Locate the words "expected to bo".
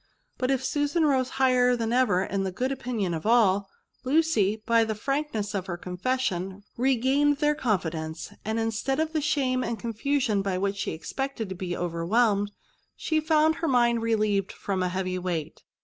10.93-11.75